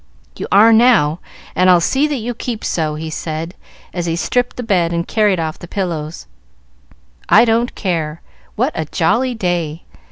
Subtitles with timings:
[0.35, 1.19] "You are now,
[1.55, 3.53] and I'll see that you keep so," he said,
[3.93, 6.25] as he stripped the bed and carried off the pillows.
[7.29, 8.21] "I don't care.
[8.55, 9.83] What a jolly day!"